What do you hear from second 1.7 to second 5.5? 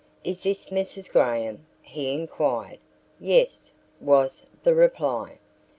he inquired. "Yes," was the reply.